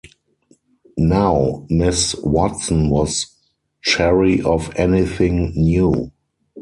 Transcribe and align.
Now, 0.97 1.67
Miss 1.69 2.15
Watson 2.15 2.89
was 2.89 3.35
chary 3.83 4.41
of 4.41 4.71
anything 4.75 5.51
new. 5.55 6.11